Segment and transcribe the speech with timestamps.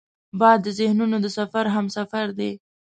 [0.39, 2.51] باد د ذهنونو د سفر همسفر دی